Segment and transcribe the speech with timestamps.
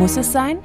[0.00, 0.56] Muss es sein?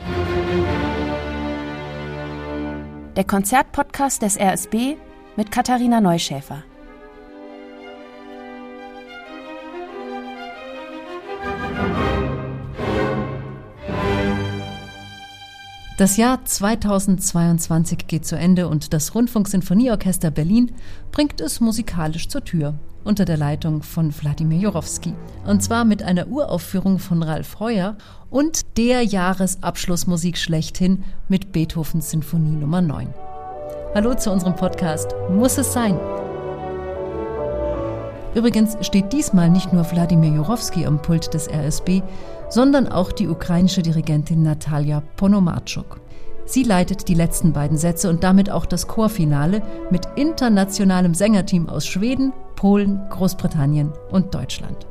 [3.18, 4.96] Der Konzertpodcast des RSB
[5.36, 6.64] mit Katharina Neuschäfer.
[15.98, 20.72] Das Jahr 2022 geht zu Ende und das Rundfunksinfonieorchester Berlin
[21.12, 25.14] bringt es musikalisch zur Tür unter der Leitung von Wladimir Jorowski.
[25.46, 27.96] Und zwar mit einer Uraufführung von Ralf Heuer
[28.30, 33.08] und der Jahresabschlussmusik schlechthin mit Beethovens Sinfonie Nummer 9.
[33.94, 35.98] Hallo zu unserem Podcast Muss es sein?
[38.34, 42.02] Übrigens steht diesmal nicht nur Wladimir Jorowski am Pult des RSB,
[42.50, 46.02] sondern auch die ukrainische Dirigentin Natalia Ponomarczuk.
[46.46, 51.88] Sie leitet die letzten beiden Sätze und damit auch das Chorfinale mit internationalem Sängerteam aus
[51.88, 54.88] Schweden, Polen, Großbritannien und Deutschland.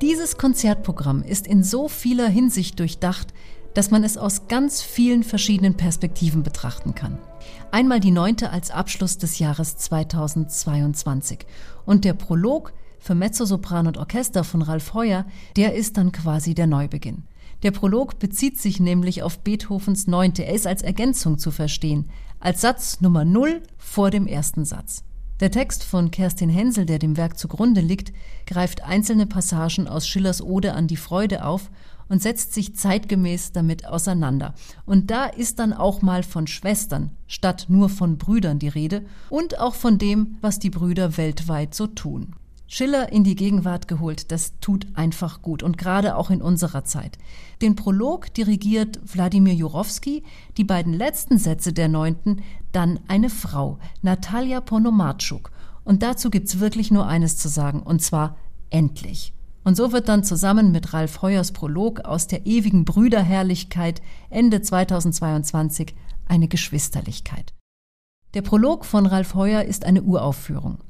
[0.00, 3.34] Dieses Konzertprogramm ist in so vieler Hinsicht durchdacht,
[3.74, 7.18] dass man es aus ganz vielen verschiedenen Perspektiven betrachten kann.
[7.70, 11.46] Einmal die neunte als Abschluss des Jahres 2022
[11.84, 16.66] und der Prolog für Mezzosopran und Orchester von Ralf Heuer, der ist dann quasi der
[16.66, 17.24] Neubeginn.
[17.62, 20.44] Der Prolog bezieht sich nämlich auf Beethovens Neunte.
[20.44, 25.02] Er ist als Ergänzung zu verstehen, als Satz Nummer Null vor dem ersten Satz.
[25.40, 28.12] Der Text von Kerstin Hensel, der dem Werk zugrunde liegt,
[28.46, 31.70] greift einzelne Passagen aus Schillers Ode an die Freude auf
[32.08, 34.54] und setzt sich zeitgemäß damit auseinander.
[34.86, 39.60] Und da ist dann auch mal von Schwestern statt nur von Brüdern die Rede und
[39.60, 42.34] auch von dem, was die Brüder weltweit so tun.
[42.70, 47.16] Schiller in die Gegenwart geholt, das tut einfach gut und gerade auch in unserer Zeit.
[47.62, 50.22] Den Prolog dirigiert Wladimir Jurowski,
[50.58, 55.50] die beiden letzten Sätze der neunten dann eine Frau, Natalia Ponomarczuk.
[55.82, 58.36] Und dazu gibt's wirklich nur eines zu sagen, und zwar
[58.68, 59.32] endlich.
[59.64, 65.94] Und so wird dann zusammen mit Ralf Heuers Prolog aus der ewigen Brüderherrlichkeit Ende 2022
[66.26, 67.54] eine Geschwisterlichkeit.
[68.34, 70.80] Der Prolog von Ralf Heuer ist eine Uraufführung.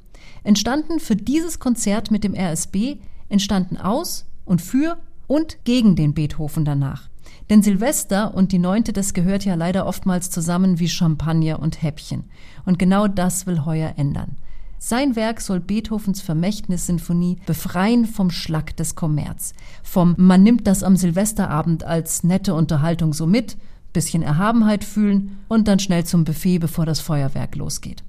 [0.44, 2.96] Entstanden für dieses Konzert mit dem RSB,
[3.28, 7.08] entstanden aus und für und gegen den Beethoven danach.
[7.50, 12.24] Denn Silvester und die Neunte, das gehört ja leider oftmals zusammen wie Champagner und Häppchen.
[12.64, 14.36] Und genau das will Heuer ändern.
[14.78, 19.52] Sein Werk soll Beethovens Vermächtnissinfonie befreien vom Schlag des Kommerz,
[19.82, 23.56] vom man nimmt das am Silvesterabend als nette Unterhaltung so mit,
[23.92, 28.04] bisschen Erhabenheit fühlen und dann schnell zum Buffet, bevor das Feuerwerk losgeht.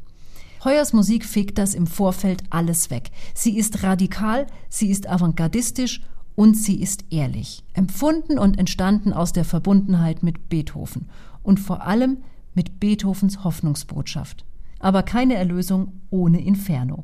[0.63, 3.11] Heuers Musik fegt das im Vorfeld alles weg.
[3.33, 6.01] Sie ist radikal, sie ist avantgardistisch
[6.35, 11.09] und sie ist ehrlich, empfunden und entstanden aus der Verbundenheit mit Beethoven
[11.43, 12.17] und vor allem
[12.53, 14.45] mit Beethovens Hoffnungsbotschaft
[14.79, 17.03] aber keine Erlösung ohne Inferno.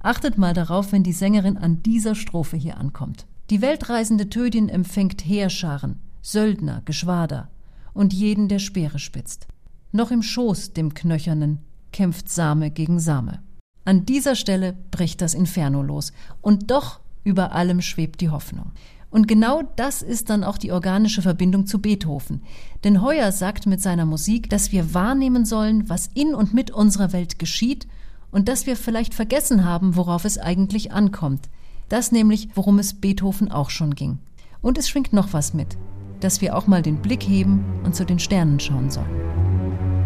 [0.00, 3.26] Achtet mal darauf, wenn die Sängerin an dieser Strophe hier ankommt.
[3.50, 7.48] Die weltreisende Tödin empfängt Heerscharen, Söldner, Geschwader
[7.94, 9.46] und jeden, der Speere spitzt.
[9.92, 11.60] Noch im Schoß dem Knöchernen
[11.94, 13.38] kämpft Same gegen Same.
[13.84, 16.12] An dieser Stelle bricht das Inferno los
[16.42, 18.72] und doch über allem schwebt die Hoffnung.
[19.10, 22.42] Und genau das ist dann auch die organische Verbindung zu Beethoven.
[22.82, 27.12] Denn Heuer sagt mit seiner Musik, dass wir wahrnehmen sollen, was in und mit unserer
[27.12, 27.86] Welt geschieht
[28.32, 31.48] und dass wir vielleicht vergessen haben, worauf es eigentlich ankommt.
[31.88, 34.18] Das nämlich, worum es Beethoven auch schon ging.
[34.62, 35.76] Und es schwingt noch was mit,
[36.18, 39.43] dass wir auch mal den Blick heben und zu den Sternen schauen sollen.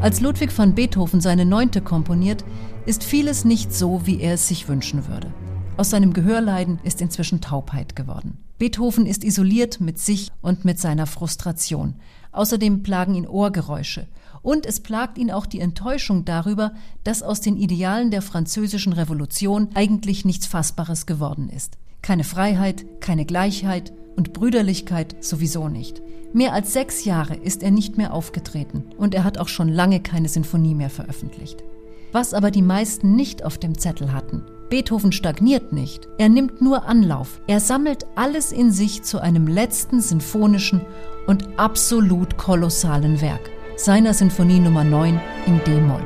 [0.01, 2.45] Als Ludwig van Beethoven seine Neunte komponiert,
[2.87, 5.33] ist vieles nicht so, wie er es sich wünschen würde.
[5.77, 8.39] Aus seinem Gehörleiden ist inzwischen Taubheit geworden.
[8.59, 11.97] Beethoven ist isoliert mit sich und mit seiner Frustration.
[12.31, 14.07] Außerdem plagen ihn Ohrgeräusche.
[14.41, 19.69] Und es plagt ihn auch die Enttäuschung darüber, dass aus den Idealen der französischen Revolution
[19.75, 21.77] eigentlich nichts Fassbares geworden ist.
[22.03, 26.03] Keine Freiheit, keine Gleichheit und Brüderlichkeit sowieso nicht.
[26.33, 30.01] Mehr als sechs Jahre ist er nicht mehr aufgetreten und er hat auch schon lange
[30.01, 31.63] keine Sinfonie mehr veröffentlicht.
[32.11, 36.85] Was aber die meisten nicht auf dem Zettel hatten, Beethoven stagniert nicht, er nimmt nur
[36.85, 40.81] Anlauf, er sammelt alles in sich zu einem letzten sinfonischen
[41.29, 46.05] und absolut kolossalen Werk, seiner Sinfonie Nummer 9 in D-Moll.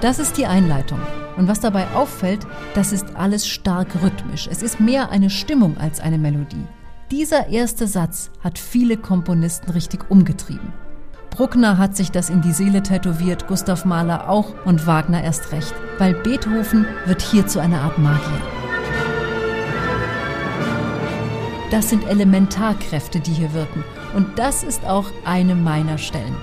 [0.00, 1.00] Das ist die Einleitung.
[1.36, 4.48] Und was dabei auffällt, das ist alles stark rhythmisch.
[4.50, 6.66] Es ist mehr eine Stimmung als eine Melodie.
[7.10, 10.72] Dieser erste Satz hat viele Komponisten richtig umgetrieben.
[11.30, 15.74] Bruckner hat sich das in die Seele tätowiert, Gustav Mahler auch und Wagner erst recht,
[15.98, 18.40] weil Beethoven wird hier zu einer Art Magier.
[21.72, 23.82] Das sind Elementarkräfte, die hier wirken.
[24.14, 26.36] Und das ist auch eine meiner Stellen.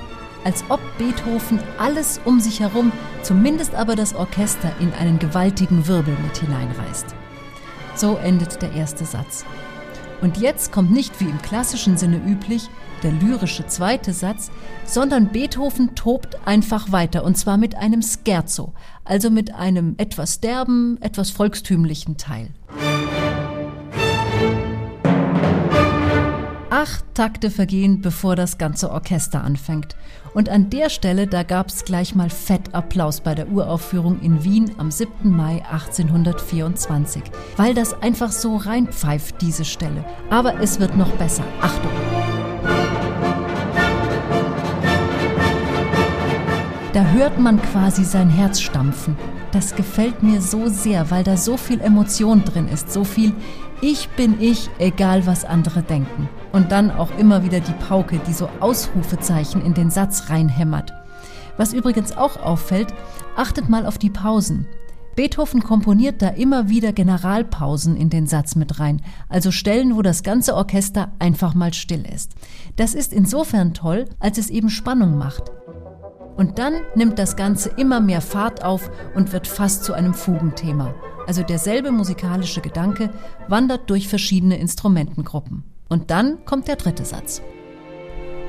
[0.43, 2.91] Als ob Beethoven alles um sich herum,
[3.21, 7.07] zumindest aber das Orchester, in einen gewaltigen Wirbel mit hineinreißt.
[7.95, 9.45] So endet der erste Satz.
[10.21, 12.69] Und jetzt kommt nicht wie im klassischen Sinne üblich
[13.03, 14.51] der lyrische zweite Satz,
[14.85, 18.73] sondern Beethoven tobt einfach weiter und zwar mit einem Scherzo,
[19.03, 22.49] also mit einem etwas derben, etwas volkstümlichen Teil.
[26.81, 29.95] Acht Takte vergehen, bevor das ganze Orchester anfängt.
[30.33, 34.43] Und an der Stelle, da gab es gleich mal fett Applaus bei der Uraufführung in
[34.43, 35.29] Wien am 7.
[35.29, 37.21] Mai 1824,
[37.55, 40.03] weil das einfach so reinpfeift, diese Stelle.
[40.31, 41.43] Aber es wird noch besser.
[41.61, 42.20] Achtung!
[46.93, 49.15] Da hört man quasi sein Herz stampfen.
[49.53, 53.31] Das gefällt mir so sehr, weil da so viel Emotion drin ist, so viel
[53.79, 56.27] Ich bin ich, egal was andere denken.
[56.51, 60.91] Und dann auch immer wieder die Pauke, die so Ausrufezeichen in den Satz reinhämmert.
[61.55, 62.93] Was übrigens auch auffällt,
[63.37, 64.67] achtet mal auf die Pausen.
[65.15, 70.23] Beethoven komponiert da immer wieder Generalpausen in den Satz mit rein, also Stellen, wo das
[70.23, 72.33] ganze Orchester einfach mal still ist.
[72.75, 75.51] Das ist insofern toll, als es eben Spannung macht.
[76.41, 80.95] Und dann nimmt das Ganze immer mehr Fahrt auf und wird fast zu einem Fugenthema.
[81.27, 83.11] Also derselbe musikalische Gedanke
[83.47, 85.63] wandert durch verschiedene Instrumentengruppen.
[85.87, 87.43] Und dann kommt der dritte Satz.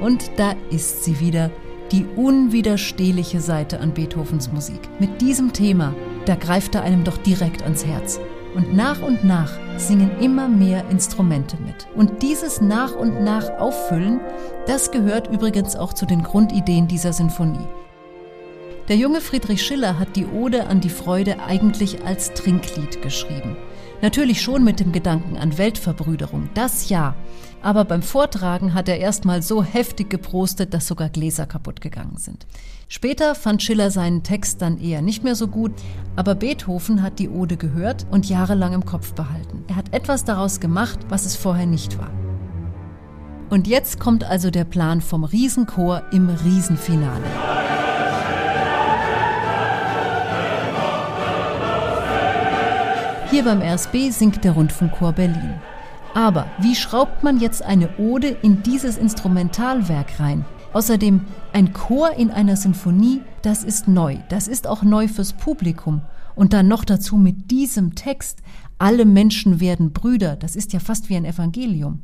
[0.01, 1.51] Und da ist sie wieder,
[1.91, 4.81] die unwiderstehliche Seite an Beethovens Musik.
[4.99, 5.95] Mit diesem Thema,
[6.25, 8.19] da greift er einem doch direkt ans Herz.
[8.55, 11.87] Und nach und nach singen immer mehr Instrumente mit.
[11.97, 14.21] Und dieses nach und nach Auffüllen,
[14.67, 17.67] das gehört übrigens auch zu den Grundideen dieser Sinfonie.
[18.89, 23.57] Der junge Friedrich Schiller hat die Ode an die Freude eigentlich als Trinklied geschrieben.
[24.03, 27.15] Natürlich schon mit dem Gedanken an Weltverbrüderung, das ja.
[27.63, 32.49] Aber beim Vortragen hat er erstmal so heftig geprostet, dass sogar Gläser kaputt gegangen sind.
[32.89, 35.71] Später fand Schiller seinen Text dann eher nicht mehr so gut,
[36.17, 39.65] aber Beethoven hat die Ode gehört und jahrelang im Kopf behalten.
[39.69, 42.11] Er hat etwas daraus gemacht, was es vorher nicht war.
[43.51, 47.62] Und jetzt kommt also der Plan vom Riesenchor im Riesenfinale.
[53.33, 55.55] Hier beim RSB singt der Rundfunkchor Berlin.
[56.13, 60.45] Aber wie schraubt man jetzt eine Ode in dieses Instrumentalwerk rein?
[60.75, 61.23] Außerdem
[61.55, 64.19] ein Chor in einer Sinfonie, das ist neu.
[64.29, 66.03] Das ist auch neu fürs Publikum.
[66.35, 68.43] Und dann noch dazu mit diesem Text,
[68.79, 72.03] alle Menschen werden Brüder, das ist ja fast wie ein Evangelium.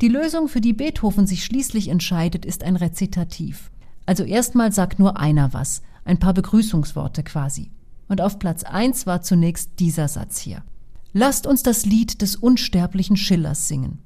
[0.00, 3.70] Die Lösung, für die Beethoven sich schließlich entscheidet, ist ein Rezitativ.
[4.06, 7.70] Also erstmal sagt nur einer was, ein paar Begrüßungsworte quasi.
[8.08, 10.62] Und auf Platz 1 war zunächst dieser Satz hier.
[11.12, 13.98] Lasst uns das Lied des unsterblichen Schillers singen.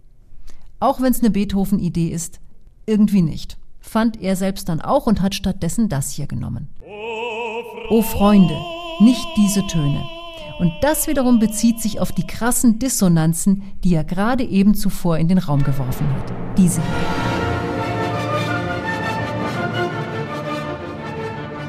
[0.81, 2.41] Auch wenn es eine Beethoven-Idee ist,
[2.87, 3.59] irgendwie nicht.
[3.81, 6.69] Fand er selbst dann auch und hat stattdessen das hier genommen.
[7.91, 8.57] O Freunde,
[9.01, 10.03] nicht diese Töne.
[10.59, 15.29] Und das wiederum bezieht sich auf die krassen Dissonanzen, die er gerade eben zuvor in
[15.29, 16.33] den Raum geworfen hat.
[16.57, 17.32] Diese hier.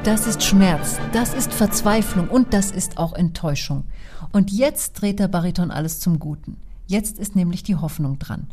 [0.04, 3.86] Das ist Schmerz, das ist Verzweiflung und das ist auch Enttäuschung.
[4.34, 6.58] Und jetzt dreht der Bariton alles zum Guten.
[6.88, 8.48] Jetzt ist nämlich die Hoffnung dran.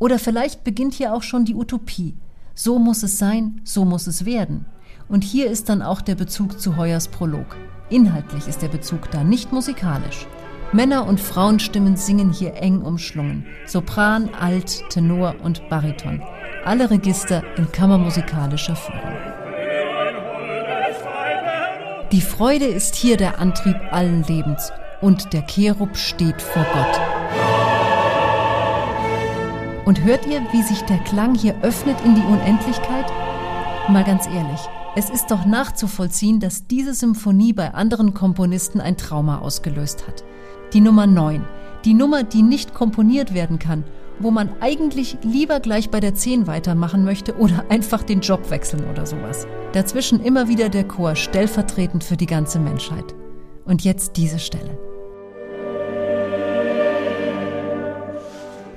[0.00, 2.16] Oder vielleicht beginnt hier auch schon die Utopie.
[2.56, 4.66] So muss es sein, so muss es werden.
[5.08, 7.56] Und hier ist dann auch der Bezug zu Heuers Prolog.
[7.88, 10.26] Inhaltlich ist der Bezug da, nicht musikalisch.
[10.72, 13.46] Männer- und Frauenstimmen singen hier eng umschlungen.
[13.64, 16.20] Sopran, Alt, Tenor und Bariton.
[16.64, 19.29] Alle Register in kammermusikalischer Führung.
[22.12, 27.00] Die Freude ist hier der Antrieb allen Lebens und der Cherub steht vor Gott.
[29.86, 33.06] Und hört ihr, wie sich der Klang hier öffnet in die Unendlichkeit?
[33.88, 34.60] Mal ganz ehrlich,
[34.96, 40.24] es ist doch nachzuvollziehen, dass diese Symphonie bei anderen Komponisten ein Trauma ausgelöst hat.
[40.72, 41.44] Die Nummer 9,
[41.84, 43.84] die Nummer, die nicht komponiert werden kann
[44.20, 48.88] wo man eigentlich lieber gleich bei der 10 weitermachen möchte oder einfach den Job wechseln
[48.90, 49.46] oder sowas.
[49.72, 53.14] Dazwischen immer wieder der Chor, stellvertretend für die ganze Menschheit.
[53.64, 54.78] Und jetzt diese Stelle.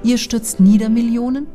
[0.03, 1.47] Ihr stürzt nieder Millionen?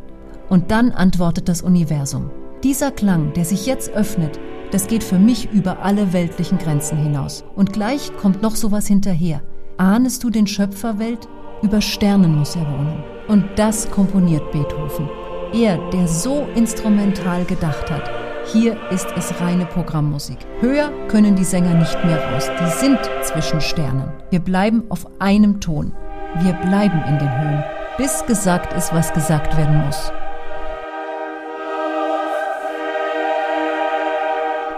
[0.49, 2.31] Und dann antwortet das Universum.
[2.63, 4.41] Dieser Klang, der sich jetzt öffnet,
[4.71, 7.45] das geht für mich über alle weltlichen Grenzen hinaus.
[7.55, 9.43] Und gleich kommt noch sowas hinterher.
[9.77, 11.29] Ahnest du den Schöpferwelt?
[11.63, 13.18] Über Sternen muss er wohnen.
[13.29, 15.09] Und das komponiert Beethoven.
[15.53, 18.11] Er, der so instrumental gedacht hat.
[18.53, 20.39] Hier ist es reine Programmmusik.
[20.61, 22.51] Höher können die Sänger nicht mehr raus.
[22.59, 24.11] Die sind zwischen Sternen.
[24.31, 25.93] Wir bleiben auf einem Ton.
[26.41, 27.65] Wir bleiben in den Höhen,
[27.99, 30.11] bis gesagt ist, was gesagt werden muss.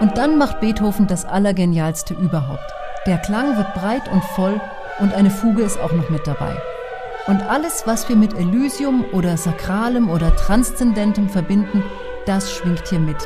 [0.00, 2.72] Und dann macht Beethoven das Allergenialste überhaupt.
[3.06, 4.60] Der Klang wird breit und voll
[4.98, 6.56] Und eine Fuge ist auch noch mit dabei.
[7.26, 11.82] Und alles, was wir mit Elysium oder Sakralem oder Transzendentem verbinden,
[12.26, 13.18] das schwingt hier mit.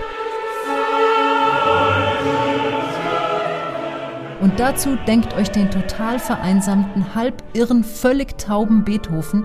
[4.40, 9.44] Und dazu denkt euch den total vereinsamten, halb irren, völlig tauben Beethoven,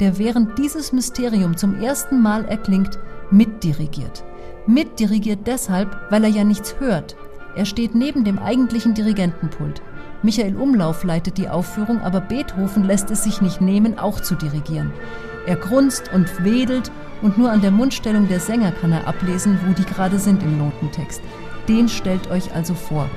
[0.00, 2.98] der während dieses Mysterium zum ersten Mal erklingt,
[3.30, 4.24] mitdirigiert.
[4.66, 7.16] Mitdirigiert deshalb, weil er ja nichts hört.
[7.54, 9.82] Er steht neben dem eigentlichen Dirigentenpult.
[10.22, 14.92] Michael Umlauf leitet die Aufführung, aber Beethoven lässt es sich nicht nehmen, auch zu dirigieren.
[15.46, 19.72] Er grunzt und wedelt und nur an der Mundstellung der Sänger kann er ablesen, wo
[19.72, 21.22] die gerade sind im Notentext.
[21.68, 23.08] Den stellt euch also vor.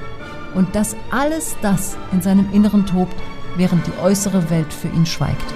[0.56, 3.16] Und dass alles das in seinem Inneren tobt,
[3.58, 5.54] während die äußere Welt für ihn schweigt.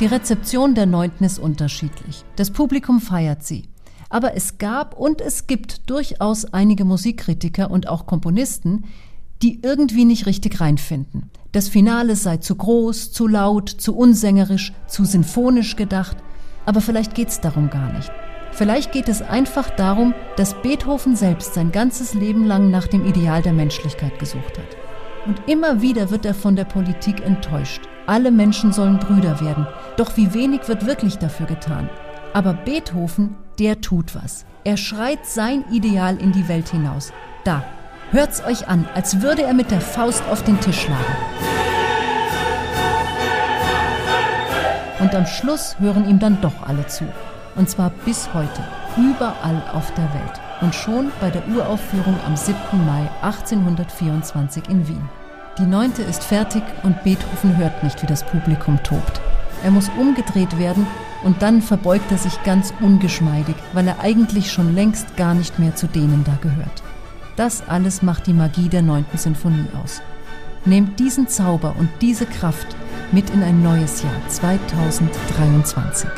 [0.00, 2.24] Die Rezeption der Neunten ist unterschiedlich.
[2.36, 3.68] Das Publikum feiert sie.
[4.08, 8.84] Aber es gab und es gibt durchaus einige Musikkritiker und auch Komponisten,
[9.42, 11.30] die irgendwie nicht richtig reinfinden.
[11.52, 16.16] Das Finale sei zu groß, zu laut, zu unsängerisch, zu sinfonisch gedacht.
[16.66, 18.10] Aber vielleicht geht's darum gar nicht.
[18.52, 23.42] Vielleicht geht es einfach darum, dass Beethoven selbst sein ganzes Leben lang nach dem Ideal
[23.42, 24.76] der Menschlichkeit gesucht hat.
[25.26, 27.82] Und immer wieder wird er von der Politik enttäuscht.
[28.06, 29.66] Alle Menschen sollen Brüder werden.
[29.96, 31.88] Doch wie wenig wird wirklich dafür getan.
[32.32, 34.44] Aber Beethoven, der tut was.
[34.64, 37.12] Er schreit sein Ideal in die Welt hinaus.
[37.44, 37.64] Da,
[38.12, 41.16] hört's euch an, als würde er mit der Faust auf den Tisch schlagen.
[45.00, 47.04] Und am Schluss hören ihm dann doch alle zu.
[47.56, 48.62] Und zwar bis heute,
[48.96, 50.40] überall auf der Welt.
[50.60, 52.56] Und schon bei der Uraufführung am 7.
[52.86, 55.08] Mai 1824 in Wien.
[55.58, 59.20] Die neunte ist fertig und Beethoven hört nicht, wie das Publikum tobt.
[59.64, 60.86] Er muss umgedreht werden
[61.24, 65.74] und dann verbeugt er sich ganz ungeschmeidig, weil er eigentlich schon längst gar nicht mehr
[65.74, 66.82] zu denen da gehört.
[67.40, 70.02] Das alles macht die Magie der neunten Sinfonie aus.
[70.66, 72.76] Nehmt diesen Zauber und diese Kraft
[73.12, 76.10] mit in ein neues Jahr 2023.